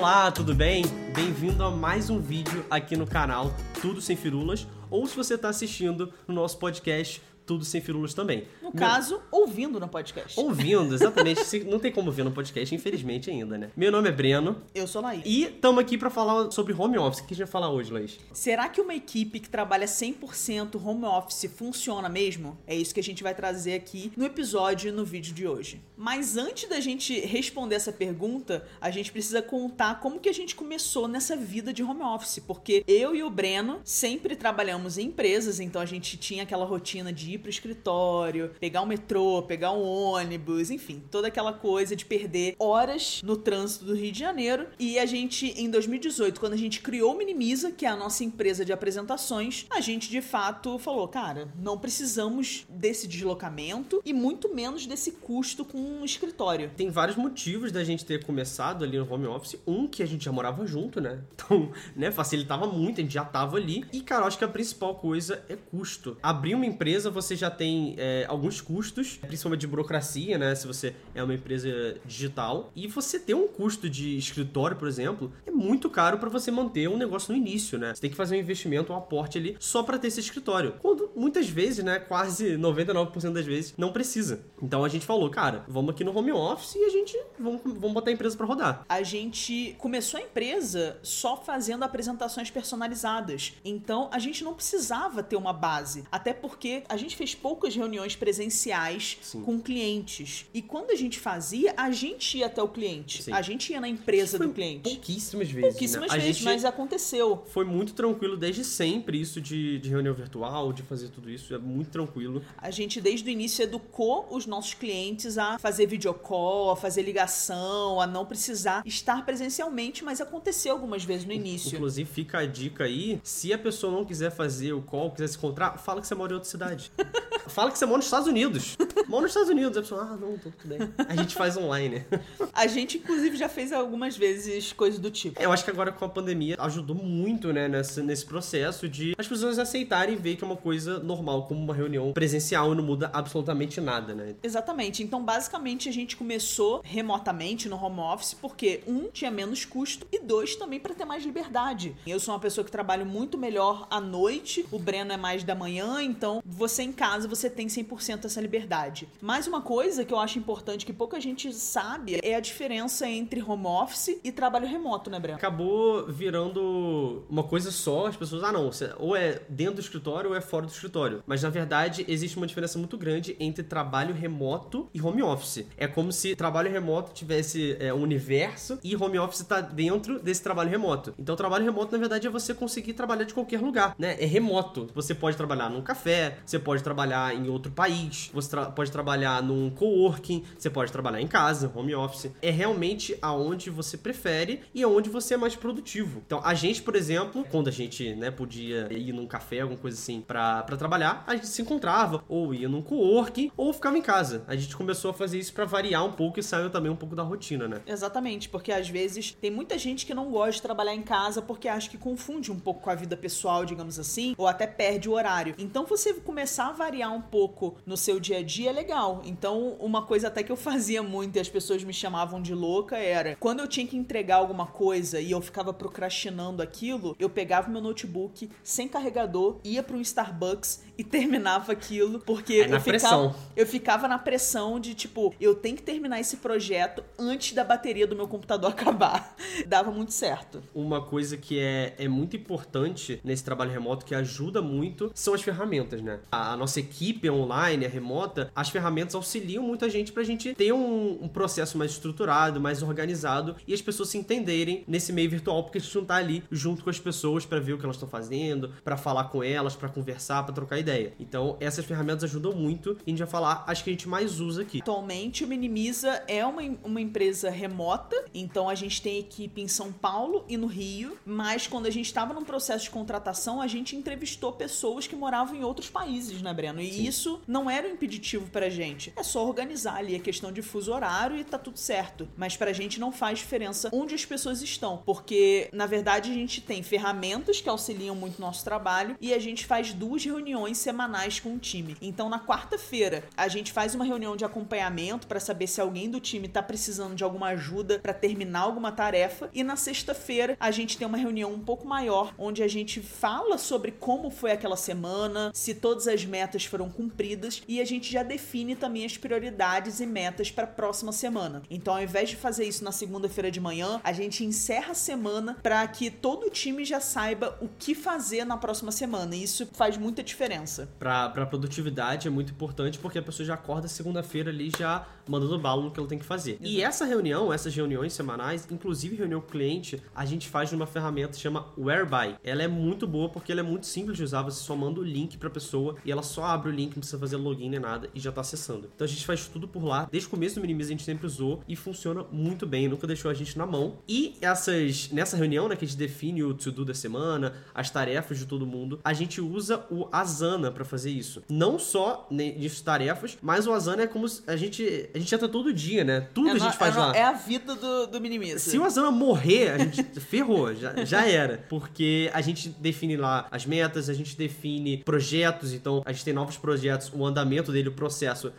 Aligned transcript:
Olá, 0.00 0.32
tudo 0.32 0.54
bem? 0.54 0.82
Bem-vindo 1.14 1.62
a 1.62 1.70
mais 1.70 2.08
um 2.08 2.22
vídeo 2.22 2.64
aqui 2.70 2.96
no 2.96 3.06
canal 3.06 3.54
Tudo 3.82 4.00
Sem 4.00 4.16
Firulas, 4.16 4.66
ou 4.88 5.06
se 5.06 5.14
você 5.14 5.34
está 5.34 5.50
assistindo 5.50 6.10
no 6.26 6.34
nosso 6.34 6.58
podcast 6.58 7.20
tudo 7.44 7.66
sem 7.66 7.82
firulas 7.82 8.14
também. 8.14 8.46
No 8.72 8.80
Meu... 8.80 8.88
caso, 8.88 9.20
ouvindo 9.32 9.80
no 9.80 9.88
podcast. 9.88 10.38
Ouvindo, 10.38 10.94
exatamente. 10.94 11.60
não 11.66 11.80
tem 11.80 11.90
como 11.90 12.10
ver 12.12 12.24
no 12.24 12.30
podcast, 12.30 12.72
infelizmente 12.72 13.28
ainda, 13.28 13.58
né? 13.58 13.70
Meu 13.76 13.90
nome 13.90 14.08
é 14.08 14.12
Breno. 14.12 14.62
Eu 14.72 14.86
sou 14.86 15.02
Laís. 15.02 15.22
E 15.26 15.44
estamos 15.44 15.80
aqui 15.80 15.98
para 15.98 16.08
falar 16.08 16.52
sobre 16.52 16.72
home 16.72 16.96
office. 16.96 17.20
O 17.20 17.26
que 17.26 17.34
a 17.34 17.36
gente 17.36 17.44
vai 17.44 17.50
falar 17.50 17.70
hoje, 17.70 17.92
Laís? 17.92 18.18
Será 18.32 18.68
que 18.68 18.80
uma 18.80 18.94
equipe 18.94 19.40
que 19.40 19.48
trabalha 19.48 19.86
100% 19.86 20.80
home 20.82 21.04
office 21.04 21.50
funciona 21.52 22.08
mesmo? 22.08 22.56
É 22.64 22.74
isso 22.74 22.94
que 22.94 23.00
a 23.00 23.02
gente 23.02 23.24
vai 23.24 23.34
trazer 23.34 23.74
aqui 23.74 24.12
no 24.16 24.24
episódio 24.24 24.92
no 24.92 25.04
vídeo 25.04 25.34
de 25.34 25.48
hoje. 25.48 25.82
Mas 25.96 26.36
antes 26.36 26.68
da 26.68 26.78
gente 26.78 27.18
responder 27.20 27.74
essa 27.74 27.92
pergunta, 27.92 28.64
a 28.80 28.90
gente 28.90 29.10
precisa 29.10 29.42
contar 29.42 29.98
como 30.00 30.20
que 30.20 30.28
a 30.28 30.32
gente 30.32 30.54
começou 30.54 31.08
nessa 31.08 31.36
vida 31.36 31.72
de 31.72 31.82
home 31.82 32.02
office, 32.02 32.38
porque 32.38 32.84
eu 32.86 33.14
e 33.14 33.22
o 33.22 33.30
Breno 33.30 33.80
sempre 33.84 34.36
trabalhamos 34.36 34.96
em 34.96 35.06
empresas, 35.06 35.58
então 35.58 35.82
a 35.82 35.86
gente 35.86 36.16
tinha 36.16 36.44
aquela 36.44 36.64
rotina 36.64 37.12
de 37.12 37.32
ir 37.32 37.38
pro 37.38 37.50
escritório, 37.50 38.52
pegar 38.60 38.82
o 38.82 38.86
metrô, 38.86 39.42
pegar 39.42 39.72
um 39.72 39.82
ônibus, 39.82 40.70
enfim, 40.70 41.02
toda 41.10 41.28
aquela 41.28 41.52
coisa 41.52 41.96
de 41.96 42.04
perder 42.04 42.54
horas 42.58 43.22
no 43.24 43.36
trânsito 43.36 43.84
do 43.86 43.94
Rio 43.94 44.12
de 44.12 44.18
Janeiro. 44.18 44.66
E 44.78 44.98
a 44.98 45.06
gente, 45.06 45.46
em 45.60 45.70
2018, 45.70 46.38
quando 46.38 46.52
a 46.52 46.58
gente 46.58 46.80
criou 46.80 47.14
o 47.14 47.16
Minimiza, 47.18 47.70
que 47.70 47.86
é 47.86 47.88
a 47.88 47.96
nossa 47.96 48.22
empresa 48.22 48.64
de 48.64 48.72
apresentações, 48.72 49.66
a 49.70 49.80
gente 49.80 50.10
de 50.10 50.20
fato 50.20 50.78
falou, 50.78 51.08
cara, 51.08 51.48
não 51.58 51.78
precisamos 51.78 52.66
desse 52.68 53.08
deslocamento 53.08 54.02
e 54.04 54.12
muito 54.12 54.54
menos 54.54 54.86
desse 54.86 55.12
custo 55.12 55.64
com 55.64 55.78
um 55.78 56.04
escritório. 56.04 56.70
Tem 56.76 56.90
vários 56.90 57.16
motivos 57.16 57.72
da 57.72 57.82
gente 57.82 58.04
ter 58.04 58.24
começado 58.24 58.84
ali 58.84 58.98
no 58.98 59.10
home 59.10 59.26
office. 59.26 59.56
Um, 59.66 59.86
que 59.86 60.02
a 60.02 60.06
gente 60.06 60.24
já 60.24 60.32
morava 60.32 60.66
junto, 60.66 61.00
né? 61.00 61.20
Então, 61.50 61.72
né, 61.96 62.10
facilitava 62.12 62.66
muito, 62.66 63.00
a 63.00 63.02
gente 63.02 63.14
já 63.14 63.24
tava 63.24 63.56
ali. 63.56 63.84
E, 63.92 64.02
cara, 64.02 64.22
eu 64.22 64.26
acho 64.28 64.38
que 64.38 64.44
a 64.44 64.48
principal 64.48 64.94
coisa 64.94 65.42
é 65.48 65.56
custo. 65.56 66.16
Abrir 66.22 66.54
uma 66.54 66.66
empresa, 66.66 67.10
você 67.10 67.30
você 67.30 67.36
já 67.36 67.50
tem 67.50 67.94
é, 67.96 68.26
alguns 68.28 68.49
custos, 68.58 69.18
principalmente 69.18 69.60
de 69.60 69.66
burocracia, 69.66 70.38
né? 70.38 70.54
Se 70.54 70.66
você 70.66 70.94
é 71.14 71.22
uma 71.22 71.34
empresa 71.34 71.98
digital. 72.06 72.72
E 72.74 72.86
você 72.86 73.20
ter 73.20 73.34
um 73.34 73.46
custo 73.46 73.90
de 73.90 74.16
escritório, 74.16 74.78
por 74.78 74.88
exemplo, 74.88 75.30
é 75.46 75.50
muito 75.50 75.90
caro 75.90 76.16
para 76.16 76.30
você 76.30 76.50
manter 76.50 76.88
um 76.88 76.96
negócio 76.96 77.32
no 77.32 77.38
início, 77.38 77.78
né? 77.78 77.94
Você 77.94 78.00
tem 78.00 78.10
que 78.10 78.16
fazer 78.16 78.36
um 78.36 78.38
investimento, 78.38 78.94
um 78.94 78.96
aporte 78.96 79.36
ali 79.36 79.56
só 79.60 79.82
para 79.82 79.98
ter 79.98 80.08
esse 80.08 80.20
escritório. 80.20 80.76
Quando 80.80 81.09
muitas 81.20 81.48
vezes, 81.48 81.84
né? 81.84 81.98
Quase 81.98 82.56
99% 82.56 83.32
das 83.32 83.44
vezes 83.44 83.74
não 83.76 83.92
precisa. 83.92 84.40
Então 84.62 84.84
a 84.84 84.88
gente 84.88 85.04
falou, 85.04 85.28
cara, 85.28 85.64
vamos 85.68 85.90
aqui 85.90 86.02
no 86.02 86.16
home 86.16 86.32
office 86.32 86.74
e 86.74 86.84
a 86.84 86.88
gente 86.88 87.16
vamos, 87.38 87.60
vamos 87.62 87.92
botar 87.92 88.10
a 88.10 88.14
empresa 88.14 88.36
para 88.36 88.46
rodar. 88.46 88.86
A 88.88 89.02
gente 89.02 89.76
começou 89.78 90.18
a 90.18 90.22
empresa 90.22 90.98
só 91.02 91.36
fazendo 91.36 91.82
apresentações 91.82 92.50
personalizadas. 92.50 93.52
Então 93.62 94.08
a 94.10 94.18
gente 94.18 94.42
não 94.42 94.54
precisava 94.54 95.22
ter 95.22 95.36
uma 95.36 95.52
base. 95.52 96.04
Até 96.10 96.32
porque 96.32 96.84
a 96.88 96.96
gente 96.96 97.14
fez 97.16 97.34
poucas 97.34 97.76
reuniões 97.76 98.16
presenciais 98.16 99.18
Sim. 99.20 99.42
com 99.42 99.60
clientes. 99.60 100.46
E 100.54 100.62
quando 100.62 100.90
a 100.90 100.96
gente 100.96 101.18
fazia, 101.18 101.74
a 101.76 101.90
gente 101.90 102.38
ia 102.38 102.46
até 102.46 102.62
o 102.62 102.68
cliente. 102.68 103.22
Sim. 103.22 103.32
A 103.32 103.42
gente 103.42 103.72
ia 103.72 103.80
na 103.80 103.88
empresa 103.88 104.38
do 104.38 104.50
cliente. 104.50 104.88
Pouquíssimas 104.88 105.50
vezes. 105.50 105.70
Pouquíssimas 105.70 106.12
né? 106.12 106.18
vezes, 106.18 106.42
mas 106.42 106.64
aconteceu. 106.64 107.44
Foi 107.48 107.64
muito 107.64 107.92
tranquilo 107.92 108.38
desde 108.38 108.64
sempre 108.64 109.20
isso 109.20 109.38
de, 109.38 109.78
de 109.78 109.90
reunião 109.90 110.14
virtual, 110.14 110.72
de 110.72 110.82
fazer 110.82 111.09
tudo 111.10 111.30
isso. 111.30 111.54
É 111.54 111.58
muito 111.58 111.90
tranquilo. 111.90 112.42
A 112.56 112.70
gente, 112.70 113.00
desde 113.00 113.28
o 113.28 113.30
início, 113.30 113.62
educou 113.62 114.28
os 114.30 114.46
nossos 114.46 114.74
clientes 114.74 115.38
a 115.38 115.58
fazer 115.58 115.86
videocall, 115.86 116.70
a 116.70 116.76
fazer 116.76 117.02
ligação, 117.02 118.00
a 118.00 118.06
não 118.06 118.24
precisar 118.24 118.82
estar 118.86 119.24
presencialmente, 119.24 120.04
mas 120.04 120.20
aconteceu 120.20 120.72
algumas 120.72 121.04
vezes 121.04 121.26
no 121.26 121.32
início. 121.32 121.76
Inclusive, 121.76 122.08
fica 122.10 122.38
a 122.38 122.46
dica 122.46 122.84
aí: 122.84 123.20
se 123.22 123.52
a 123.52 123.58
pessoa 123.58 123.92
não 123.92 124.04
quiser 124.04 124.30
fazer 124.30 124.72
o 124.72 124.82
call, 124.82 125.10
quiser 125.10 125.28
se 125.28 125.36
encontrar, 125.36 125.78
fala 125.78 126.00
que 126.00 126.06
você 126.06 126.14
mora 126.14 126.32
em 126.32 126.34
outra 126.34 126.48
cidade. 126.50 126.92
Fala 127.50 127.72
que 127.72 127.78
você 127.78 127.84
mora 127.84 127.96
nos 127.96 128.06
Estados 128.06 128.28
Unidos. 128.28 128.76
Mora 129.08 129.22
nos 129.22 129.30
Estados 129.30 129.50
Unidos. 129.50 129.76
A 129.76 129.82
pessoa, 129.82 130.02
ah, 130.02 130.16
não, 130.16 130.38
tudo 130.38 130.54
bem. 130.64 130.78
A 131.08 131.16
gente 131.16 131.34
faz 131.34 131.56
online. 131.56 132.04
A 132.52 132.66
gente, 132.66 132.98
inclusive, 132.98 133.36
já 133.36 133.48
fez 133.48 133.72
algumas 133.72 134.16
vezes 134.16 134.72
coisas 134.72 135.00
do 135.00 135.10
tipo. 135.10 135.40
Eu 135.40 135.52
acho 135.52 135.64
que 135.64 135.70
agora 135.70 135.92
com 135.92 136.04
a 136.04 136.08
pandemia 136.08 136.56
ajudou 136.58 136.96
muito, 136.96 137.52
né, 137.52 137.68
nesse, 137.68 138.02
nesse 138.02 138.24
processo 138.24 138.88
de 138.88 139.14
as 139.18 139.26
pessoas 139.26 139.58
aceitarem 139.58 140.16
ver 140.16 140.36
que 140.36 140.44
é 140.44 140.46
uma 140.46 140.56
coisa 140.56 140.98
normal, 140.98 141.46
como 141.46 141.60
uma 141.60 141.74
reunião 141.74 142.12
presencial 142.12 142.72
e 142.72 142.76
não 142.76 142.84
muda 142.84 143.10
absolutamente 143.12 143.80
nada, 143.80 144.14
né? 144.14 144.34
Exatamente. 144.42 145.02
Então, 145.02 145.22
basicamente, 145.24 145.88
a 145.88 145.92
gente 145.92 146.16
começou 146.16 146.80
remotamente 146.84 147.68
no 147.68 147.76
home 147.76 148.00
office 148.00 148.34
porque, 148.34 148.80
um, 148.86 149.08
tinha 149.12 149.30
menos 149.30 149.64
custo 149.64 150.06
e, 150.12 150.18
dois, 150.18 150.56
também 150.56 150.80
para 150.80 150.94
ter 150.94 151.04
mais 151.04 151.24
liberdade. 151.24 151.94
Eu 152.06 152.18
sou 152.20 152.34
uma 152.34 152.40
pessoa 152.40 152.64
que 152.64 152.70
trabalho 152.70 153.06
muito 153.06 153.36
melhor 153.38 153.86
à 153.90 154.00
noite, 154.00 154.66
o 154.70 154.78
Breno 154.78 155.12
é 155.12 155.16
mais 155.16 155.44
da 155.44 155.54
manhã, 155.54 156.02
então 156.02 156.42
você 156.44 156.82
em 156.82 156.92
casa 156.92 157.28
você 157.28 157.48
tem 157.48 157.66
100% 157.66 158.24
essa 158.24 158.40
liberdade. 158.40 158.79
Mais 159.20 159.46
uma 159.46 159.60
coisa 159.60 160.04
que 160.04 160.12
eu 160.12 160.18
acho 160.18 160.38
importante 160.38 160.86
que 160.86 160.92
pouca 160.92 161.20
gente 161.20 161.52
sabe 161.52 162.20
é 162.22 162.34
a 162.34 162.40
diferença 162.40 163.08
entre 163.08 163.42
home 163.42 163.66
office 163.66 164.18
e 164.22 164.32
trabalho 164.32 164.66
remoto, 164.66 165.10
né, 165.10 165.18
Breno? 165.18 165.36
Acabou 165.36 166.06
virando 166.06 167.24
uma 167.28 167.42
coisa 167.42 167.70
só, 167.70 168.06
as 168.06 168.16
pessoas, 168.16 168.42
ah 168.44 168.52
não, 168.52 168.70
ou 168.98 169.16
é 169.16 169.40
dentro 169.48 169.74
do 169.74 169.80
escritório 169.80 170.30
ou 170.30 170.36
é 170.36 170.40
fora 170.40 170.66
do 170.66 170.72
escritório. 170.72 171.22
Mas 171.26 171.42
na 171.42 171.50
verdade 171.50 172.04
existe 172.08 172.36
uma 172.36 172.46
diferença 172.46 172.78
muito 172.78 172.96
grande 172.96 173.36
entre 173.38 173.62
trabalho 173.62 174.14
remoto 174.14 174.88
e 174.94 175.00
home 175.00 175.22
office. 175.22 175.66
É 175.76 175.86
como 175.86 176.12
se 176.12 176.34
trabalho 176.34 176.70
remoto 176.70 177.12
tivesse 177.12 177.76
é, 177.80 177.92
um 177.92 178.02
universo 178.02 178.78
e 178.82 178.96
home 178.96 179.18
office 179.18 179.40
está 179.40 179.60
dentro 179.60 180.18
desse 180.18 180.42
trabalho 180.42 180.70
remoto. 180.70 181.14
Então 181.18 181.36
trabalho 181.36 181.64
remoto 181.64 181.92
na 181.92 181.98
verdade 181.98 182.26
é 182.26 182.30
você 182.30 182.54
conseguir 182.54 182.94
trabalhar 182.94 183.24
de 183.24 183.34
qualquer 183.34 183.60
lugar, 183.60 183.94
né? 183.98 184.16
É 184.20 184.26
remoto. 184.26 184.88
Você 184.94 185.14
pode 185.14 185.36
trabalhar 185.36 185.68
num 185.68 185.82
café, 185.82 186.38
você 186.44 186.58
pode 186.58 186.82
trabalhar 186.82 187.34
em 187.34 187.48
outro 187.48 187.72
país, 187.72 188.30
você 188.32 188.50
tra 188.50 188.69
pode 188.70 188.90
trabalhar 188.90 189.42
num 189.42 189.70
coworking, 189.70 190.44
você 190.58 190.70
pode 190.70 190.92
trabalhar 190.92 191.20
em 191.20 191.26
casa, 191.26 191.70
home 191.74 191.94
office. 191.94 192.30
É 192.42 192.50
realmente 192.50 193.16
aonde 193.20 193.70
você 193.70 193.96
prefere 193.96 194.62
e 194.74 194.82
aonde 194.82 195.08
você 195.08 195.34
é 195.34 195.36
mais 195.36 195.56
produtivo. 195.56 196.22
Então, 196.26 196.40
a 196.44 196.54
gente, 196.54 196.82
por 196.82 196.96
exemplo, 196.96 197.44
quando 197.50 197.68
a 197.68 197.72
gente, 197.72 198.14
né, 198.14 198.30
podia 198.30 198.88
ir 198.92 199.12
num 199.12 199.26
café, 199.26 199.60
alguma 199.60 199.78
coisa 199.78 199.96
assim, 199.98 200.20
para 200.20 200.62
trabalhar, 200.62 201.24
a 201.26 201.34
gente 201.34 201.48
se 201.48 201.62
encontrava 201.62 202.22
ou 202.28 202.54
ia 202.54 202.68
num 202.68 202.82
coworking 202.82 203.50
ou 203.56 203.72
ficava 203.72 203.98
em 203.98 204.02
casa. 204.02 204.44
A 204.46 204.56
gente 204.56 204.76
começou 204.76 205.10
a 205.10 205.14
fazer 205.14 205.38
isso 205.38 205.52
para 205.52 205.64
variar 205.64 206.04
um 206.04 206.12
pouco 206.12 206.38
e 206.38 206.42
saiu 206.42 206.70
também 206.70 206.90
um 206.90 206.96
pouco 206.96 207.16
da 207.16 207.22
rotina, 207.22 207.66
né? 207.66 207.80
Exatamente, 207.86 208.48
porque 208.48 208.72
às 208.72 208.88
vezes 208.88 209.32
tem 209.32 209.50
muita 209.50 209.78
gente 209.78 210.06
que 210.06 210.14
não 210.14 210.30
gosta 210.30 210.52
de 210.52 210.62
trabalhar 210.62 210.94
em 210.94 211.02
casa 211.02 211.42
porque 211.42 211.68
acha 211.68 211.88
que 211.88 211.98
confunde 211.98 212.50
um 212.52 212.58
pouco 212.58 212.80
com 212.80 212.90
a 212.90 212.94
vida 212.94 213.16
pessoal, 213.16 213.64
digamos 213.64 213.98
assim, 213.98 214.34
ou 214.36 214.46
até 214.46 214.66
perde 214.66 215.08
o 215.08 215.12
horário. 215.12 215.54
Então, 215.58 215.84
você 215.84 216.14
começar 216.14 216.68
a 216.68 216.72
variar 216.72 217.12
um 217.12 217.20
pouco 217.20 217.76
no 217.86 217.96
seu 217.96 218.20
dia 218.20 218.38
a 218.38 218.42
dia 218.42 218.59
é 218.66 218.72
legal. 218.72 219.22
Então, 219.24 219.76
uma 219.80 220.02
coisa 220.02 220.28
até 220.28 220.42
que 220.42 220.50
eu 220.50 220.56
fazia 220.56 221.02
muito 221.02 221.36
e 221.36 221.40
as 221.40 221.48
pessoas 221.48 221.84
me 221.84 221.92
chamavam 221.92 222.40
de 222.40 222.54
louca 222.54 222.96
era 222.96 223.36
quando 223.36 223.60
eu 223.60 223.68
tinha 223.68 223.86
que 223.86 223.96
entregar 223.96 224.36
alguma 224.36 224.66
coisa 224.66 225.20
e 225.20 225.30
eu 225.30 225.40
ficava 225.40 225.72
procrastinando 225.72 226.62
aquilo, 226.62 227.16
eu 227.18 227.28
pegava 227.28 227.68
meu 227.68 227.80
notebook 227.80 228.50
sem 228.62 228.88
carregador, 228.88 229.58
ia 229.64 229.82
para 229.82 229.96
um 229.96 230.00
Starbucks 230.00 230.82
e 230.96 231.04
terminava 231.04 231.72
aquilo, 231.72 232.20
porque 232.20 232.54
é 232.54 232.74
eu, 232.74 232.80
ficava, 232.80 233.36
eu 233.56 233.66
ficava 233.66 234.08
na 234.08 234.18
pressão 234.18 234.80
de 234.80 234.94
tipo, 234.94 235.34
eu 235.40 235.54
tenho 235.54 235.76
que 235.76 235.82
terminar 235.82 236.20
esse 236.20 236.38
projeto 236.38 237.04
antes 237.18 237.52
da 237.52 237.64
bateria 237.64 238.06
do 238.06 238.16
meu 238.16 238.28
computador 238.28 238.70
acabar. 238.72 239.36
Dava 239.66 239.90
muito 239.90 240.12
certo. 240.12 240.62
Uma 240.74 241.02
coisa 241.02 241.36
que 241.36 241.58
é, 241.58 241.94
é 241.98 242.08
muito 242.08 242.36
importante 242.36 243.20
nesse 243.22 243.44
trabalho 243.44 243.70
remoto 243.70 244.04
que 244.04 244.14
ajuda 244.14 244.62
muito 244.62 245.10
são 245.14 245.34
as 245.34 245.42
ferramentas, 245.42 246.02
né? 246.02 246.20
A, 246.30 246.52
a 246.52 246.56
nossa 246.56 246.80
equipe 246.80 247.10
equipe 247.10 247.30
online, 247.30 247.84
a 247.84 247.88
remota, 247.88 248.49
as 248.54 248.68
ferramentas 248.68 249.14
auxiliam 249.14 249.62
muita 249.62 249.88
gente 249.88 250.12
pra 250.12 250.22
gente 250.22 250.54
ter 250.54 250.72
um, 250.72 251.18
um, 251.22 251.28
processo 251.28 251.78
mais 251.78 251.92
estruturado, 251.92 252.60
mais 252.60 252.82
organizado 252.82 253.56
e 253.66 253.74
as 253.74 253.82
pessoas 253.82 254.08
se 254.08 254.18
entenderem 254.18 254.84
nesse 254.86 255.12
meio 255.12 255.30
virtual, 255.30 255.62
porque 255.62 255.78
a 255.78 255.80
gente 255.80 255.94
não 255.94 256.04
tá 256.04 256.16
ali 256.16 256.42
junto 256.50 256.82
com 256.82 256.90
as 256.90 256.98
pessoas 256.98 257.44
para 257.44 257.60
ver 257.60 257.74
o 257.74 257.78
que 257.78 257.84
elas 257.84 257.96
estão 257.96 258.08
fazendo, 258.08 258.72
para 258.84 258.96
falar 258.96 259.24
com 259.24 259.42
elas, 259.42 259.76
para 259.76 259.88
conversar, 259.88 260.42
para 260.44 260.54
trocar 260.54 260.78
ideia. 260.78 261.12
Então, 261.18 261.56
essas 261.60 261.84
ferramentas 261.84 262.24
ajudam 262.24 262.52
muito 262.52 262.96
e 263.06 263.10
a 263.10 263.10
gente 263.10 263.18
vai 263.18 263.28
falar 263.28 263.64
as 263.66 263.82
que 263.82 263.90
a 263.90 263.92
gente 263.92 264.08
mais 264.08 264.40
usa 264.40 264.62
aqui. 264.62 264.80
Atualmente, 264.80 265.44
o 265.44 265.48
Minimiza 265.48 266.22
é 266.26 266.44
uma, 266.44 266.62
uma 266.84 267.00
empresa 267.00 267.50
remota, 267.50 268.24
então 268.34 268.68
a 268.68 268.74
gente 268.74 269.00
tem 269.00 269.18
equipe 269.18 269.60
em 269.60 269.68
São 269.68 269.92
Paulo 269.92 270.44
e 270.48 270.56
no 270.56 270.66
Rio, 270.66 271.16
mas 271.24 271.66
quando 271.66 271.86
a 271.86 271.90
gente 271.90 272.06
estava 272.06 272.34
num 272.34 272.44
processo 272.44 272.84
de 272.84 272.90
contratação, 272.90 273.60
a 273.60 273.66
gente 273.66 273.96
entrevistou 273.96 274.52
pessoas 274.52 275.06
que 275.06 275.16
moravam 275.16 275.54
em 275.54 275.64
outros 275.64 275.88
países, 275.88 276.42
né, 276.42 276.52
Breno? 276.52 276.80
E 276.80 276.92
Sim. 276.92 277.06
isso 277.06 277.40
não 277.46 277.70
era 277.70 277.86
um 277.86 277.92
impeditivo 277.92 278.39
pra 278.46 278.68
gente. 278.68 279.12
É 279.16 279.22
só 279.22 279.46
organizar 279.46 279.96
ali, 279.96 280.14
é 280.14 280.18
questão 280.18 280.52
de 280.52 280.62
fuso 280.62 280.92
horário 280.92 281.36
e 281.36 281.44
tá 281.44 281.58
tudo 281.58 281.78
certo. 281.78 282.28
Mas 282.36 282.56
pra 282.56 282.72
gente 282.72 283.00
não 283.00 283.12
faz 283.12 283.38
diferença 283.38 283.90
onde 283.92 284.14
as 284.14 284.24
pessoas 284.24 284.62
estão, 284.62 285.02
porque 285.04 285.68
na 285.72 285.86
verdade 285.86 286.30
a 286.30 286.34
gente 286.34 286.60
tem 286.60 286.82
ferramentas 286.82 287.60
que 287.60 287.68
auxiliam 287.68 288.14
muito 288.14 288.38
o 288.38 288.40
nosso 288.40 288.64
trabalho 288.64 289.16
e 289.20 289.34
a 289.34 289.38
gente 289.38 289.66
faz 289.66 289.92
duas 289.92 290.24
reuniões 290.24 290.78
semanais 290.78 291.40
com 291.40 291.54
o 291.54 291.58
time. 291.58 291.96
Então 292.00 292.28
na 292.28 292.40
quarta-feira 292.40 293.24
a 293.36 293.48
gente 293.48 293.72
faz 293.72 293.94
uma 293.94 294.04
reunião 294.04 294.36
de 294.36 294.44
acompanhamento 294.44 295.26
para 295.26 295.40
saber 295.40 295.66
se 295.66 295.80
alguém 295.80 296.10
do 296.10 296.20
time 296.20 296.48
tá 296.48 296.62
precisando 296.62 297.14
de 297.14 297.24
alguma 297.24 297.48
ajuda 297.48 297.98
para 297.98 298.12
terminar 298.12 298.60
alguma 298.60 298.92
tarefa 298.92 299.50
e 299.54 299.62
na 299.62 299.76
sexta-feira 299.76 300.56
a 300.58 300.70
gente 300.70 300.96
tem 300.96 301.06
uma 301.06 301.16
reunião 301.16 301.52
um 301.52 301.60
pouco 301.60 301.86
maior 301.86 302.34
onde 302.38 302.62
a 302.62 302.68
gente 302.68 303.00
fala 303.00 303.58
sobre 303.58 303.92
como 303.92 304.30
foi 304.30 304.52
aquela 304.52 304.76
semana, 304.76 305.50
se 305.54 305.74
todas 305.74 306.06
as 306.06 306.24
metas 306.24 306.64
foram 306.64 306.88
cumpridas 306.90 307.62
e 307.66 307.80
a 307.80 307.84
gente 307.84 308.10
já 308.10 308.22
define 308.30 308.76
também 308.76 309.04
as 309.04 309.18
prioridades 309.18 309.98
e 309.98 310.06
metas 310.06 310.52
para 310.52 310.62
a 310.62 310.68
próxima 310.68 311.10
semana. 311.10 311.62
Então, 311.68 311.94
ao 311.94 312.02
invés 312.02 312.30
de 312.30 312.36
fazer 312.36 312.64
isso 312.64 312.84
na 312.84 312.92
segunda-feira 312.92 313.50
de 313.50 313.58
manhã, 313.58 314.00
a 314.04 314.12
gente 314.12 314.44
encerra 314.44 314.92
a 314.92 314.94
semana 314.94 315.56
para 315.60 315.84
que 315.88 316.10
todo 316.10 316.46
o 316.46 316.50
time 316.50 316.84
já 316.84 317.00
saiba 317.00 317.58
o 317.60 317.68
que 317.68 317.92
fazer 317.92 318.44
na 318.44 318.56
próxima 318.56 318.92
semana. 318.92 319.34
E 319.34 319.42
isso 319.42 319.66
faz 319.72 319.96
muita 319.96 320.22
diferença. 320.22 320.88
Para 320.96 321.24
a 321.24 321.46
produtividade 321.46 322.28
é 322.28 322.30
muito 322.30 322.52
importante 322.52 323.00
porque 323.00 323.18
a 323.18 323.22
pessoa 323.22 323.44
já 323.44 323.54
acorda 323.54 323.88
segunda-feira 323.88 324.50
ali 324.50 324.70
já 324.78 325.04
mandando 325.26 325.58
bala 325.58 325.82
no 325.82 325.90
que 325.90 325.98
ela 325.98 326.08
tem 326.08 326.18
que 326.18 326.24
fazer. 326.24 326.52
Exato. 326.52 326.68
E 326.68 326.82
essa 326.82 327.04
reunião, 327.04 327.52
essas 327.52 327.74
reuniões 327.74 328.12
semanais, 328.12 328.66
inclusive 328.70 329.16
reunião 329.16 329.40
com 329.40 329.48
o 329.48 329.50
cliente, 329.50 330.02
a 330.14 330.24
gente 330.24 330.48
faz 330.48 330.70
numa 330.72 330.86
ferramenta 330.86 331.34
que 331.34 331.40
chama 331.40 331.66
Whereby. 331.76 332.36
Ela 332.42 332.62
é 332.62 332.68
muito 332.68 333.06
boa 333.06 333.28
porque 333.28 333.50
ela 333.50 333.60
é 333.60 333.64
muito 333.64 333.86
simples 333.86 334.16
de 334.16 334.24
usar, 334.24 334.42
você 334.42 334.62
só 334.62 334.76
manda 334.76 335.00
o 335.00 335.04
link 335.04 335.38
pra 335.38 335.48
pessoa 335.48 335.96
e 336.04 336.10
ela 336.10 336.22
só 336.22 336.44
abre 336.44 336.70
o 336.70 336.72
link, 336.72 336.90
não 336.90 337.00
precisa 337.00 337.18
fazer 337.18 337.36
login 337.36 337.70
nem 337.70 337.80
nada 337.80 338.08
e 338.14 338.19
já 338.22 338.32
tá 338.32 338.40
acessando. 338.40 338.90
Então 338.94 339.04
a 339.04 339.08
gente 339.08 339.24
faz 339.24 339.46
tudo 339.46 339.68
por 339.68 339.84
lá. 339.84 340.08
Desde 340.10 340.26
o 340.26 340.30
começo 340.30 340.56
do 340.56 340.60
Minimize 340.60 340.90
a 340.90 340.92
gente 340.92 341.04
sempre 341.04 341.26
usou 341.26 341.62
e 341.68 341.76
funciona 341.76 342.24
muito 342.30 342.66
bem, 342.66 342.88
nunca 342.88 343.06
deixou 343.06 343.30
a 343.30 343.34
gente 343.34 343.56
na 343.56 343.66
mão. 343.66 343.98
E 344.08 344.36
essas 344.40 345.10
nessa 345.10 345.36
reunião, 345.36 345.68
né, 345.68 345.76
que 345.76 345.84
a 345.84 345.88
gente 345.88 345.96
define 345.96 346.42
o 346.42 346.54
to-do 346.54 346.84
da 346.84 346.94
semana, 346.94 347.54
as 347.74 347.90
tarefas 347.90 348.38
de 348.38 348.46
todo 348.46 348.66
mundo, 348.66 349.00
a 349.04 349.12
gente 349.12 349.40
usa 349.40 349.84
o 349.90 350.08
Asana 350.12 350.70
para 350.70 350.84
fazer 350.84 351.10
isso. 351.10 351.42
Não 351.48 351.78
só 351.78 352.26
nisso 352.30 352.82
tarefas, 352.84 353.38
mas 353.40 353.66
o 353.66 353.72
Asana 353.72 354.02
é 354.02 354.06
como 354.06 354.26
a 354.46 354.56
gente 354.56 355.08
a 355.14 355.18
gente 355.18 355.34
entra 355.34 355.48
todo 355.48 355.72
dia, 355.72 356.04
né? 356.04 356.28
Tudo 356.34 356.48
é 356.48 356.52
a 356.52 356.58
gente 356.58 356.76
faz 356.76 356.96
é 356.96 356.98
lá. 356.98 357.16
É 357.16 357.24
a 357.24 357.32
vida 357.32 357.74
do, 357.74 358.06
do 358.06 358.20
Minimize. 358.20 358.60
Se 358.60 358.78
o 358.78 358.84
Asana 358.84 359.10
morrer, 359.10 359.70
a 359.70 359.78
gente 359.78 360.02
ferrou, 360.20 360.74
já, 360.74 361.04
já 361.04 361.26
era. 361.26 361.64
Porque 361.68 362.30
a 362.32 362.40
gente 362.40 362.68
define 362.68 363.16
lá 363.16 363.46
as 363.50 363.66
metas, 363.66 364.08
a 364.08 364.14
gente 364.14 364.36
define 364.36 364.98
projetos, 364.98 365.72
então 365.72 366.02
a 366.04 366.12
gente 366.12 366.24
tem 366.24 366.34
novos 366.34 366.56
projetos, 366.56 367.10
o 367.14 367.24
andamento 367.24 367.72
dele, 367.72 367.88
o 367.88 367.92
processo, 367.92 368.09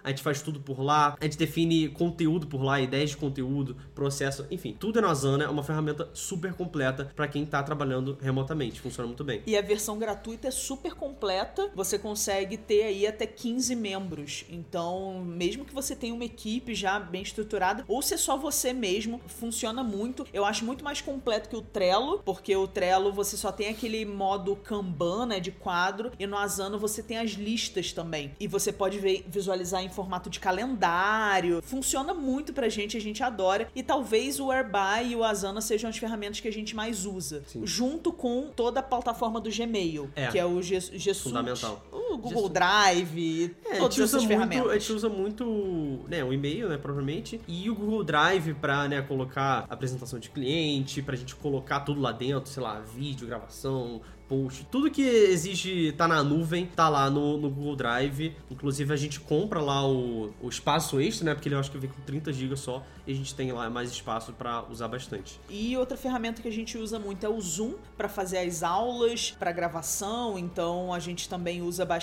a 0.03 0.09
gente 0.09 0.21
faz 0.21 0.41
tudo 0.41 0.59
por 0.59 0.81
lá, 0.81 1.15
a 1.19 1.23
gente 1.23 1.37
define 1.37 1.89
conteúdo 1.89 2.47
por 2.47 2.63
lá, 2.63 2.79
ideias 2.79 3.11
de 3.11 3.17
conteúdo, 3.17 3.75
processo, 3.93 4.45
enfim, 4.49 4.75
tudo 4.77 4.99
é 4.99 5.01
no 5.01 5.09
Asana, 5.09 5.43
é 5.43 5.49
uma 5.49 5.63
ferramenta 5.63 6.09
super 6.13 6.53
completa 6.53 7.11
para 7.15 7.27
quem 7.27 7.45
tá 7.45 7.61
trabalhando 7.63 8.17
remotamente, 8.21 8.79
funciona 8.79 9.07
muito 9.07 9.23
bem. 9.23 9.41
E 9.45 9.57
a 9.57 9.61
versão 9.61 9.97
gratuita 9.97 10.47
é 10.47 10.51
super 10.51 10.93
completa, 10.93 11.69
você 11.75 11.99
consegue 11.99 12.57
ter 12.57 12.83
aí 12.83 13.07
até 13.07 13.25
15 13.25 13.75
membros, 13.75 14.45
então 14.49 15.23
mesmo 15.23 15.65
que 15.65 15.73
você 15.73 15.95
tenha 15.95 16.13
uma 16.13 16.25
equipe 16.25 16.73
já 16.73 16.99
bem 16.99 17.21
estruturada, 17.21 17.83
ou 17.87 18.01
se 18.01 18.13
é 18.13 18.17
só 18.17 18.37
você 18.37 18.73
mesmo, 18.73 19.21
funciona 19.27 19.83
muito. 19.83 20.25
Eu 20.33 20.45
acho 20.45 20.65
muito 20.65 20.83
mais 20.83 21.01
completo 21.01 21.49
que 21.49 21.55
o 21.55 21.61
Trello, 21.61 22.21
porque 22.23 22.55
o 22.55 22.67
Trello 22.67 23.11
você 23.11 23.37
só 23.37 23.51
tem 23.51 23.69
aquele 23.69 24.05
modo 24.05 24.55
Kanban, 24.55 25.25
né, 25.25 25.39
de 25.39 25.51
quadro, 25.51 26.11
e 26.19 26.25
no 26.25 26.37
Asana 26.37 26.77
você 26.77 27.01
tem 27.03 27.17
as 27.17 27.31
listas 27.31 27.91
também. 27.91 28.31
E 28.39 28.47
você 28.47 28.71
pode 28.71 28.99
ver, 28.99 29.25
visualizar 29.31 29.83
em 29.83 29.89
formato 29.89 30.29
de 30.29 30.39
calendário. 30.39 31.61
Funciona 31.63 32.13
muito 32.13 32.53
pra 32.53 32.69
gente, 32.69 32.97
a 32.97 33.01
gente 33.01 33.23
adora. 33.23 33.67
E 33.75 33.81
talvez 33.81 34.39
o 34.39 34.51
Airby 34.51 35.11
e 35.11 35.15
o 35.15 35.23
Asana 35.23 35.61
sejam 35.61 35.89
as 35.89 35.97
ferramentas 35.97 36.39
que 36.39 36.47
a 36.47 36.53
gente 36.53 36.75
mais 36.75 37.05
usa, 37.05 37.43
Sim. 37.47 37.65
junto 37.65 38.11
com 38.11 38.49
toda 38.55 38.79
a 38.79 38.83
plataforma 38.83 39.39
do 39.39 39.49
Gmail, 39.49 40.09
é. 40.15 40.27
que 40.27 40.37
é 40.37 40.45
o 40.45 40.61
G 40.61 40.79
G 40.79 41.13
Fundamental. 41.13 41.83
O 42.13 42.17
Google 42.17 42.49
Drive, 42.49 43.55
é, 43.65 43.77
todas 43.77 43.99
essas 43.99 44.23
ferramentas. 44.23 44.65
Muito, 44.65 44.75
a 44.75 44.79
gente 44.79 44.93
usa 44.93 45.09
muito, 45.09 45.99
né, 46.07 46.23
o 46.23 46.33
e-mail, 46.33 46.69
né, 46.69 46.77
provavelmente, 46.77 47.39
e 47.47 47.69
o 47.69 47.75
Google 47.75 48.03
Drive 48.03 48.53
pra, 48.55 48.87
né, 48.87 49.01
colocar 49.01 49.65
apresentação 49.69 50.19
de 50.19 50.29
cliente, 50.29 51.01
pra 51.01 51.15
gente 51.15 51.35
colocar 51.35 51.81
tudo 51.81 52.01
lá 52.01 52.11
dentro, 52.11 52.49
sei 52.49 52.61
lá, 52.61 52.79
vídeo, 52.79 53.27
gravação, 53.27 54.01
post. 54.31 54.65
Tudo 54.71 54.89
que 54.89 55.01
exige 55.01 55.91
tá 55.91 56.07
na 56.07 56.23
nuvem, 56.23 56.65
tá 56.65 56.87
lá 56.87 57.09
no, 57.09 57.37
no 57.37 57.49
Google 57.49 57.75
Drive. 57.75 58.33
Inclusive 58.49 58.93
a 58.93 58.95
gente 58.95 59.19
compra 59.19 59.59
lá 59.59 59.85
o, 59.85 60.33
o 60.41 60.47
espaço 60.47 61.01
extra, 61.01 61.25
né? 61.25 61.33
Porque 61.33 61.49
ele 61.49 61.55
eu 61.55 61.59
acho 61.59 61.69
que 61.69 61.77
vem 61.77 61.89
com 61.89 62.01
30 62.01 62.31
GB 62.31 62.55
só 62.55 62.81
e 63.05 63.11
a 63.11 63.15
gente 63.15 63.35
tem 63.35 63.51
lá 63.51 63.69
mais 63.69 63.91
espaço 63.91 64.31
para 64.31 64.63
usar 64.69 64.87
bastante. 64.87 65.37
E 65.49 65.75
outra 65.75 65.97
ferramenta 65.97 66.41
que 66.41 66.47
a 66.47 66.51
gente 66.51 66.77
usa 66.77 66.97
muito 66.97 67.25
é 67.25 67.29
o 67.29 67.41
Zoom 67.41 67.73
para 67.97 68.07
fazer 68.07 68.37
as 68.37 68.63
aulas, 68.63 69.31
para 69.31 69.51
gravação, 69.51 70.39
então 70.39 70.93
a 70.93 70.99
gente 70.99 71.27
também 71.27 71.61
usa 71.61 71.83
bastante. 71.83 72.00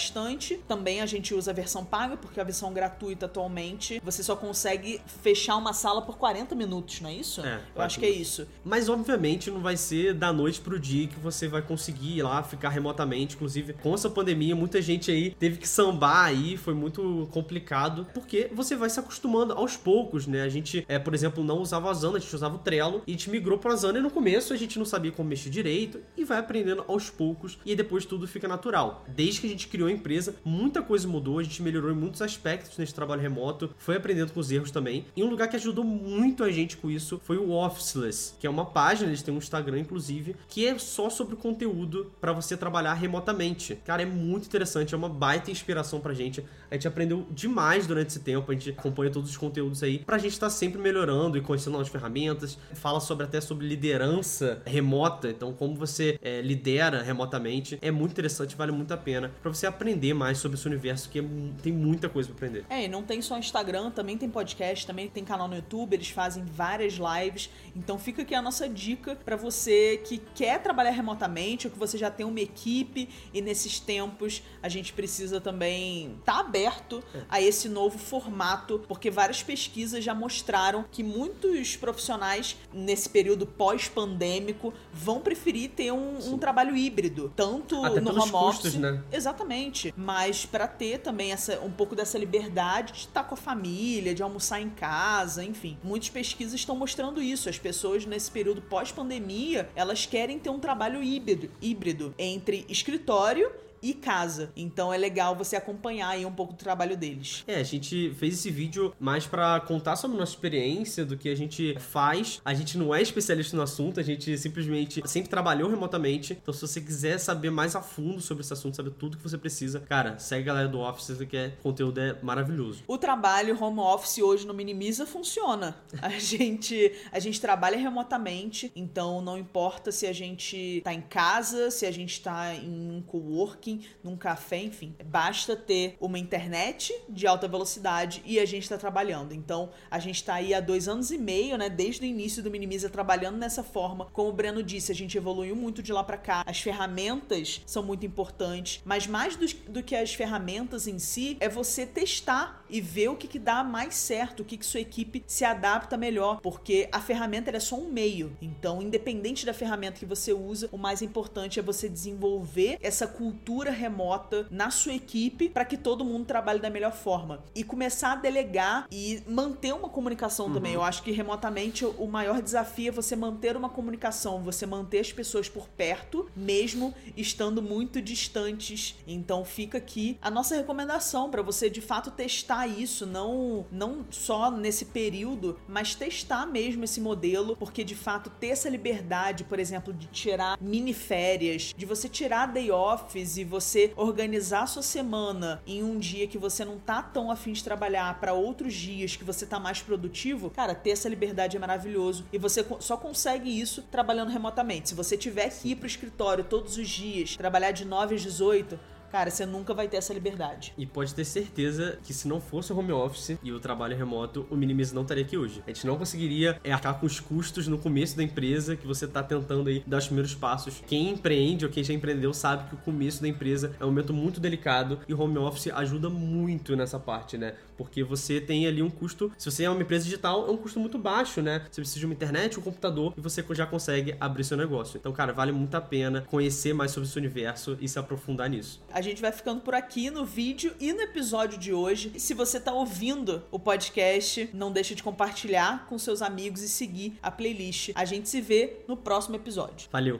Também 0.67 1.01
a 1.01 1.07
gente 1.07 1.35
usa 1.35 1.51
a 1.51 1.55
versão 1.55 1.85
paga, 1.85 2.17
porque 2.17 2.41
a 2.41 2.45
versão 2.45 2.73
gratuita 2.73 3.27
atualmente 3.27 4.01
você 4.05 4.23
só 4.23 4.37
consegue 4.37 5.01
fechar 5.23 5.57
uma 5.57 5.73
sala 5.73 6.03
por 6.03 6.17
40 6.17 6.55
minutos, 6.55 7.01
não 7.01 7.11
é 7.11 7.15
isso? 7.15 7.45
É, 7.45 7.61
eu 7.75 7.83
acho 7.83 7.99
que 7.99 8.07
é 8.07 8.11
isso. 8.11 8.47
Mas 8.65 8.89
obviamente 8.89 9.51
não 9.51 9.61
vai 9.61 9.77
ser 9.77 10.15
da 10.15 10.33
noite 10.33 10.61
pro 10.61 10.79
dia 10.79 11.07
que 11.07 11.19
você 11.19 11.49
vai 11.49 11.63
conseguir 11.63 12.19
ir 12.19 12.23
lá, 12.23 12.43
ficar 12.43 12.69
remotamente. 12.69 13.37
Inclusive, 13.37 13.75
com 13.75 13.95
essa 13.95 14.09
pandemia, 14.09 14.55
muita 14.55 14.81
gente 14.81 15.11
aí 15.11 15.31
teve 15.31 15.59
que 15.59 15.69
sambar 15.69 16.27
aí, 16.27 16.57
foi 16.57 16.75
muito 16.75 17.29
complicado, 17.33 18.07
porque 18.15 18.51
você 18.53 18.77
vai 18.77 18.91
se 18.91 19.01
acostumando 19.01 19.53
aos 19.53 19.77
poucos, 19.77 20.27
né? 20.27 20.43
A 20.43 20.49
gente, 20.49 20.85
é, 20.89 20.99
por 20.99 21.15
exemplo, 21.15 21.43
não 21.45 21.59
usava 21.59 21.89
a 21.89 21.91
Asana, 21.91 22.17
a 22.17 22.21
gente 22.21 22.35
usava 22.35 22.57
o 22.57 22.59
Trello, 22.59 23.03
e 23.07 23.11
a 23.11 23.15
gente 23.15 23.31
migrou 23.31 23.59
pra 23.59 23.73
Asana 23.73 23.99
e 23.99 24.03
no 24.03 24.11
começo 24.11 24.53
a 24.53 24.57
gente 24.57 24.79
não 24.79 24.87
sabia 24.87 25.13
como 25.13 25.29
mexer 25.29 25.51
direito, 25.51 26.01
e 26.17 26.25
vai 26.25 26.39
aprendendo 26.39 26.85
aos 26.89 27.11
poucos, 27.11 27.59
e 27.65 27.75
depois 27.75 28.05
tudo 28.05 28.27
fica 28.27 28.49
natural. 28.49 29.05
Desde 29.09 29.41
que 29.41 29.47
a 29.47 29.51
gente 29.51 29.69
criou 29.69 29.88
a 29.89 29.93
empresa, 29.93 30.35
muita 30.45 30.83
coisa 30.83 31.07
mudou, 31.09 31.39
a 31.39 31.43
gente 31.43 31.63
melhorou 31.63 31.91
em 31.91 31.95
muitos 31.95 32.23
aspectos 32.23 32.77
nesse 32.79 32.95
trabalho 32.95 33.21
remoto, 33.21 33.71
foi 33.79 33.97
aprendendo 33.97 34.33
com 34.33 34.41
os 34.41 34.51
erros 34.51 34.71
também. 34.71 35.07
E 35.17 35.23
um 35.23 35.29
lugar 35.29 35.49
que 35.49 35.57
ajudou 35.57 35.85
muito 35.85 36.45
a 36.45 36.51
gente 36.51 36.77
com 36.77 36.91
isso 36.91 37.21
foi 37.25 37.37
o 37.37 37.51
Officeless, 37.51 38.35
que 38.39 38.47
é 38.47 38.51
uma 38.51 38.67
página, 38.67 39.09
eles 39.09 39.23
têm 39.23 39.35
um 39.35 39.39
Instagram, 39.39 39.81
inclusive, 39.81 40.37
que 40.49 40.67
é 40.67 40.79
só 40.79 41.11
sobre 41.11 41.37
conteúdo 41.37 42.13
para 42.21 42.33
você 42.33 42.57
trabalhar 42.57 42.95
remotamente. 42.95 43.77
Cara, 43.85 44.03
é 44.03 44.07
muito 44.07 44.47
interessante, 44.47 44.95
é 44.95 44.97
uma 44.97 45.09
baita 45.09 45.51
inspiração 45.51 46.01
pra 46.01 46.15
gente. 46.15 46.45
A 46.71 46.75
gente 46.75 46.87
aprendeu 46.87 47.27
demais 47.31 47.87
durante 47.87 48.09
esse 48.09 48.21
tempo, 48.21 48.51
a 48.51 48.55
gente 48.55 48.71
acompanha 48.71 49.11
todos 49.11 49.31
os 49.31 49.37
conteúdos 49.37 49.83
aí, 49.83 50.01
pra 50.01 50.19
gente 50.19 50.33
estar 50.33 50.47
tá 50.47 50.51
sempre 50.51 50.81
melhorando 50.81 51.37
e 51.39 51.41
conhecendo 51.41 51.73
novas 51.73 51.89
ferramentas. 51.89 52.59
Fala 52.75 53.01
sobre 53.01 53.25
até 53.25 53.41
sobre 53.41 53.67
liderança 53.67 54.63
remota, 54.65 55.29
então 55.29 55.53
como 55.53 55.75
você 55.75 56.19
é, 56.23 56.41
lidera 56.43 57.03
remotamente. 57.03 57.79
É 57.81 57.91
muito 57.91 58.13
interessante, 58.13 58.57
vale 58.57 58.73
muito 58.73 58.93
a 58.93 58.97
pena 58.97 59.33
para 59.43 59.53
você 59.53 59.67
aprender 59.79 60.13
mais 60.13 60.39
sobre 60.39 60.59
esse 60.59 60.67
universo, 60.67 61.09
que 61.09 61.21
é, 61.21 61.25
tem 61.63 61.73
muita 61.73 62.09
coisa 62.09 62.29
pra 62.29 62.37
aprender. 62.37 62.65
É, 62.69 62.85
e 62.85 62.89
não 62.89 63.03
tem 63.03 63.23
só 63.23 63.39
Instagram, 63.39 63.91
também 63.91 64.19
tem 64.19 64.29
podcast, 64.29 64.87
também 64.87 65.09
tem 65.09 65.25
canal 65.25 65.47
no 65.47 65.55
YouTube, 65.55 65.95
eles 65.95 66.11
fazem 66.11 66.45
várias 66.45 66.95
lives. 66.95 67.49
Então 67.75 67.99
fica 67.99 68.23
aqui 68.23 68.35
a 68.35 68.43
nossa 68.43 68.69
dica 68.69 69.17
para 69.25 69.37
você 69.37 70.01
que 70.05 70.19
quer 70.35 70.61
trabalhar 70.61 70.91
remotamente 70.91 71.67
ou 71.67 71.73
que 71.73 71.79
você 71.79 71.97
já 71.97 72.11
tem 72.11 72.27
uma 72.27 72.41
equipe 72.41 73.09
e 73.33 73.41
nesses 73.41 73.79
tempos 73.79 74.43
a 74.63 74.69
gente 74.69 74.93
precisa 74.93 75.41
também 75.41 76.17
estar 76.19 76.35
tá 76.35 76.41
aberto 76.41 77.03
é. 77.15 77.21
a 77.29 77.41
esse 77.41 77.69
novo 77.69 77.99
formato, 77.99 78.83
porque 78.89 79.11
várias 79.11 79.43
pesquisas 79.43 80.03
já 80.03 80.15
mostraram 80.15 80.85
que 80.91 81.03
muitos 81.03 81.77
profissionais 81.77 82.57
nesse 82.73 83.09
período 83.09 83.47
pós-pandêmico 83.47 84.75
vão 84.93 85.21
preferir 85.21 85.71
ter 85.71 85.93
um, 85.93 86.33
um 86.33 86.39
trabalho 86.39 86.77
híbrido, 86.77 87.33
tanto 87.37 87.85
Até 87.85 88.01
no 88.01 88.11
home 88.11 88.31
custos, 88.31 88.67
office, 88.67 88.75
né? 88.75 89.03
exatamente, 89.13 89.68
mas 89.97 90.47
para 90.47 90.67
ter 90.67 90.99
também 90.99 91.33
essa 91.33 91.61
um 91.61 91.71
pouco 91.71 91.95
dessa 91.95 92.19
liberdade 92.19 92.93
de 92.93 92.99
estar 93.01 93.25
com 93.25 93.35
a 93.35 93.37
família, 93.37 94.15
de 94.15 94.23
almoçar 94.23 94.61
em 94.61 94.71
casa, 94.71 95.45
enfim. 95.45 95.79
Muitas 95.83 96.09
pesquisas 96.09 96.55
estão 96.55 96.77
mostrando 96.77 97.23
isso. 97.23 97.49
As 97.49 97.59
pessoas 97.59 98.05
nesse 98.07 98.31
período 98.31 98.63
pós-pandemia, 98.63 99.69
elas 99.75 100.07
querem 100.07 100.39
ter 100.39 100.51
um 100.51 100.59
trabalho 100.59 101.03
híbrido, 101.03 101.51
híbrido 101.61 102.15
entre 102.19 102.65
escritório 102.69 103.51
e 103.83 103.95
casa. 103.95 104.51
Então 104.57 104.93
é 104.93 104.97
legal 104.97 105.35
você 105.35 105.57
acompanhar 105.57 106.09
aí 106.09 106.25
um 106.25 106.33
pouco 106.33 106.53
do 106.53 106.59
trabalho 106.59 106.97
deles. 106.97 107.45
É, 107.47 107.57
a 107.57 107.63
gente 107.63 108.13
fez 108.15 108.35
esse 108.35 108.51
vídeo 108.51 108.95
mais 108.99 109.27
para 109.27 109.61
contar 109.61 109.97
sobre 109.97 110.17
a 110.17 110.21
nossa 110.21 110.33
experiência, 110.33 111.05
do 111.05 111.17
que 111.17 111.29
a 111.29 111.35
gente 111.35 111.77
faz. 111.79 112.41
A 112.45 112.55
gente 112.55 112.77
não 112.77 112.95
é 112.95 113.03
especialista 113.03 113.57
no 113.57 113.63
assunto, 113.63 114.01
a 114.01 114.03
gente 114.03 114.37
simplesmente 114.39 115.03
sempre 115.07 115.29
trabalhou 115.29 115.69
remotamente. 115.69 116.39
Então 116.41 116.53
se 116.53 116.61
você 116.61 116.81
quiser 116.81 117.19
saber 117.19 117.51
mais 117.51 117.75
a 117.77 117.83
fundo 117.83 118.21
sobre 118.21 118.43
esse 118.43 118.53
assunto, 118.53 118.77
saber 118.77 118.91
tudo 118.91 119.17
que 119.17 119.23
você 119.23 119.39
precisa, 119.39 119.81
cara, 119.81 120.19
segue 120.19 120.43
a 120.43 120.47
galera 120.47 120.69
do 120.69 120.81
Office, 120.81 121.19
que 121.29 121.37
é 121.37 121.53
conteúdo 121.63 122.01
é 122.01 122.17
maravilhoso. 122.23 122.83
O 122.87 122.99
trabalho 122.99 123.57
home 123.63 123.81
office 123.81 124.19
hoje 124.19 124.47
no 124.47 124.55
Minimiza 124.55 125.07
funciona. 125.07 125.77
A 126.01 126.11
gente 126.19 126.93
a 127.13 127.19
gente 127.19 127.41
trabalha 127.41 127.77
remotamente, 127.77 128.73
então 128.75 129.21
não 129.21 129.37
importa 129.37 129.93
se 129.93 130.07
a 130.07 130.13
gente 130.13 130.81
tá 130.83 130.93
em 130.95 131.01
casa, 131.01 131.71
se 131.71 131.85
a 131.85 131.91
gente 131.91 132.21
tá 132.21 132.55
em 132.55 132.91
um 132.91 133.03
coworking 133.03 133.68
num 134.03 134.17
café, 134.17 134.63
enfim. 134.63 134.95
Basta 135.05 135.57
ter 135.57 135.97
uma 136.01 136.19
internet 136.19 136.93
de 137.09 137.27
alta 137.27 137.49
velocidade 137.49 138.23
e 138.25 138.39
a 138.39 138.47
gente 138.47 138.63
está 138.63 138.79
trabalhando. 138.79 139.33
Então, 139.33 139.71
a 139.91 139.99
gente 139.99 140.17
está 140.17 140.35
aí 140.35 140.55
há 140.55 140.61
dois 140.61 140.89
anos 140.89 141.11
e 141.11 141.19
meio, 141.19 141.57
né? 141.57 141.69
Desde 141.69 142.03
o 142.03 142.07
início 142.07 142.43
do 142.43 142.51
Minimiza 142.51 142.89
trabalhando 142.89 143.37
nessa 143.37 143.63
forma. 143.63 144.07
Como 144.13 144.29
o 144.29 144.33
Breno 144.33 144.63
disse, 144.63 144.93
a 144.93 144.95
gente 144.95 145.17
evoluiu 145.17 145.57
muito 145.57 145.83
de 145.83 145.93
lá 145.93 146.05
para 146.05 146.17
cá. 146.17 146.43
As 146.47 146.61
ferramentas 146.61 147.61
são 147.67 147.83
muito 147.83 148.07
importantes, 148.07 148.81
mas 148.85 149.07
mais 149.07 149.37
do, 149.37 149.47
do, 149.71 149.83
que 149.83 149.97
as 149.97 150.15
ferramentas 150.15 150.87
em 150.87 150.99
si, 150.99 151.37
é 151.41 151.49
você 151.49 151.87
testar 151.87 152.65
e 152.69 152.81
ver 152.81 153.09
o 153.09 153.17
que, 153.17 153.29
que 153.29 153.39
dá 153.39 153.63
mais 153.63 153.95
certo, 153.95 154.41
o 154.41 154.45
que, 154.45 154.57
que 154.57 154.67
sua 154.67 154.81
equipe 154.81 155.23
se 155.27 155.45
adapta 155.45 155.97
melhor, 155.97 156.41
porque 156.41 156.89
a 156.93 157.01
ferramenta 157.01 157.51
é 157.51 157.61
só 157.61 157.77
um 157.77 157.91
meio. 157.91 158.37
Então, 158.41 158.83
independente 158.83 159.47
da 159.47 159.55
ferramenta 159.55 159.99
que 159.99 160.07
você 160.07 160.33
usa, 160.33 160.69
o 160.73 160.79
mais 160.79 161.03
importante 161.03 161.59
é 161.59 161.63
você 161.63 161.89
desenvolver 161.89 162.79
essa 162.81 163.07
cultura 163.07 163.71
remota 163.71 164.47
na 164.51 164.71
sua 164.71 164.95
equipe 164.95 165.49
para 165.49 165.65
que 165.65 165.77
todo 165.77 166.05
mundo 166.05 166.27
trabalhe 166.27 166.61
da 166.61 166.71
melhor 166.71 166.93
forma 166.93 167.43
e 167.55 167.65
começar 167.65 168.13
a 168.13 168.17
delegar 168.17 168.87
e 168.91 169.23
manter 169.27 169.73
uma 169.73 169.89
comunicação 169.89 170.47
uhum. 170.47 170.55
também. 170.55 170.75
Eu 170.75 170.83
acho 170.83 171.03
que 171.03 171.11
remotamente 171.11 171.85
o 171.85 172.07
maior 172.07 172.41
desafio 172.43 172.89
é 172.89 172.93
você 172.93 173.17
manter 173.17 173.57
uma 173.57 173.69
comunicação, 173.69 174.43
você 174.43 174.67
manter 174.67 175.01
as 175.01 175.13
pessoas 175.13 175.49
por 175.49 175.69
perto, 175.69 176.29
mesmo 176.37 176.95
estando 177.17 177.63
muito 177.63 178.01
distantes. 178.01 178.97
Então 179.07 179.45
fica 179.45 179.79
aqui 179.79 180.19
a 180.21 180.31
nossa 180.31 180.55
recomendação 180.55 181.31
para 181.31 181.43
você 181.43 181.71
de 181.71 181.81
fato 181.81 182.11
testar 182.11 182.58
isso, 182.67 183.07
não 183.07 183.67
não 183.71 184.05
só 184.11 184.51
nesse 184.51 184.87
período, 184.87 185.59
mas 185.69 185.95
testar 185.95 186.47
mesmo 186.47 186.85
esse 186.85 187.01
modelo, 187.01 187.57
porque 187.57 187.85
de 187.85 187.95
fato 187.95 188.31
ter 188.31 188.49
essa 188.49 188.69
liberdade, 188.69 189.45
por 189.45 189.59
exemplo, 189.59 189.93
de 189.93 190.07
tirar 190.07 190.59
mini 190.61 190.93
férias, 190.93 191.75
de 191.77 191.87
você 191.87 192.09
tirar 192.09 192.47
day 192.47 192.71
offs 192.71 193.37
e 193.37 193.45
você 193.45 193.93
organizar 193.97 194.67
sua 194.67 194.83
semana 194.83 195.63
em 195.67 195.83
um 195.83 195.99
dia 195.99 196.27
que 196.27 196.39
você 196.39 196.65
não 196.65 196.79
tá 196.79 197.03
tão 197.03 197.31
afim 197.31 197.53
de 197.53 197.63
trabalhar 197.63 198.19
para 198.21 198.33
outros 198.33 198.75
dias 198.75 199.17
que 199.17 199.25
você 199.25 199.47
tá 199.47 199.59
mais 199.59 199.81
produtivo, 199.81 200.51
cara, 200.51 200.75
ter 200.75 200.91
essa 200.91 201.09
liberdade 201.09 201.57
é 201.57 201.61
maravilhoso 201.61 202.25
e 202.33 202.39
você 202.39 202.65
só 202.81 202.97
consegue 202.97 203.49
isso 203.49 203.83
trabalhando 203.83 204.31
remotamente. 204.31 204.89
Se 204.91 204.95
você 204.95 205.17
tiver 205.17 205.51
que 205.51 205.71
ir 205.71 205.77
pro 205.77 205.87
escritório 205.87 206.45
todos 206.45 206.77
os 206.77 206.89
dias, 206.89 207.37
trabalhar 207.37 207.73
de 207.73 207.85
9 207.85 208.15
às 208.15 208.23
18, 208.23 208.79
cara, 209.11 209.31
você 209.31 209.45
nunca 209.47 209.75
vai 209.75 209.89
ter 209.89 209.97
essa 209.97 210.13
liberdade. 210.13 210.73
E 210.77 210.87
pode 210.87 211.15
ter 211.15 211.25
certeza 211.25 211.99
que 212.05 212.13
se 212.13 212.29
não 212.29 212.41
fosse 212.41 212.73
o 212.73 212.79
home 212.79 212.93
office 212.93 213.39
e 213.43 213.53
o 213.53 213.61
trabalho 213.61 213.97
remoto, 213.97 214.47
o 214.51 214.57
Minimize 214.57 214.95
não 214.95 215.03
estaria 215.03 215.25
aqui 215.25 215.37
hoje. 215.37 215.63
A 215.67 215.71
gente 215.71 215.87
não 215.87 215.97
conseguiria 215.97 216.61
arcar 216.71 216.99
com 216.99 217.07
os 217.07 217.21
custos 217.21 217.67
no 217.67 217.79
começo 217.79 218.17
da 218.17 218.23
empresa 218.23 218.77
que 218.77 218.87
você 218.87 219.05
está 219.05 219.23
tentando 219.23 219.69
aí 219.69 219.83
dar 219.87 219.99
os 219.99 220.07
primeiros 220.07 220.35
passos. 220.35 220.83
Quem 220.87 221.11
empreende 221.11 221.65
ou 221.65 221.71
quem 221.71 221.83
já 221.83 221.93
empreendeu 221.93 222.33
sabe 222.33 222.69
que 222.69 222.75
o 222.75 222.79
começo 222.79 223.23
da 223.23 223.29
empresa 223.29 223.75
é 223.81 223.85
um 223.85 223.89
momento 223.89 224.13
muito 224.13 224.41
delicado 224.41 225.01
e 225.09 225.15
home 225.15 225.39
office 225.39 225.69
ajuda 225.73 226.09
muito 226.09 226.77
nessa 226.77 226.99
parte, 226.99 227.37
né? 227.37 227.55
Porque 227.77 228.03
você 228.03 228.41
tem 228.41 228.67
ali 228.67 228.83
um 228.83 228.91
custo, 228.91 229.31
se 229.39 229.51
você 229.51 229.65
é 229.65 229.71
uma 229.71 229.83
empresa 229.83 230.05
digital, 230.05 230.49
é 230.49 230.51
um 230.51 230.57
custo 230.57 230.81
muito 230.81 230.99
baixo, 230.99 231.41
né? 231.41 231.65
Você 231.71 231.81
precisa 231.81 232.01
de 232.01 232.07
uma 232.07 232.15
internet, 232.15 232.59
um 232.59 232.63
computador 232.63 233.15
e 233.17 233.21
você 233.21 233.45
já 233.53 233.67
consegue 233.67 234.17
abrir 234.21 234.45
seu 234.45 234.57
negócio. 234.57 234.99
Então, 234.99 235.13
cara, 235.13 235.33
vale 235.33 235.53
muito 235.53 235.75
a 235.75 235.81
pena 235.81 236.23
conhecer 236.23 236.75
mais 236.75 236.91
sobre 236.91 237.09
seu 237.09 237.21
universo 237.21 237.79
e 237.81 237.89
se 237.89 237.99
aprofundar 237.99 238.51
nisso. 238.51 238.83
A 238.99 239.01
gente 239.01 239.23
vai 239.23 239.31
ficando 239.31 239.61
por 239.61 239.77
aqui 239.77 240.11
no 240.11 240.25
vídeo 240.25 240.75
e 240.81 240.93
no 240.93 241.01
episódio 241.01 241.57
de 241.57 241.73
hoje. 241.73 242.19
Se 242.19 242.35
você 242.35 242.59
tá 242.59 242.73
ouvindo 242.73 243.45
o 243.49 243.57
podcast, 243.57 244.51
não 244.53 244.73
deixe 244.73 244.93
de 244.93 245.05
compartilhar 245.05 245.87
com 245.87 245.97
seus 245.97 246.21
amigos 246.21 246.63
e 246.63 246.69
seguir 246.69 247.17
a 247.23 247.31
playlist. 247.31 247.93
A 247.95 248.05
gente 248.05 248.29
se 248.29 248.41
vê 248.41 248.79
no 248.89 248.97
próximo 248.97 249.37
episódio. 249.37 249.89
Valeu! 249.93 250.17